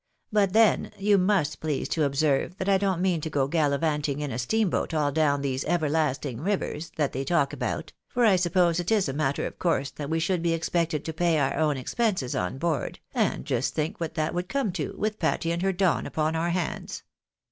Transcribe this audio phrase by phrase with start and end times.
[0.31, 4.31] But, then, you must please to observe that I don't mean to go galivanting in
[4.31, 8.91] a steamboat all down these everlasting rivers, that they talk about, for I suppose it
[8.91, 12.35] is a matter of course that we should be expected to pay our own expenses
[12.35, 16.07] on board, and just think what that would come to, with Patty and her Don
[16.07, 17.03] upon our hands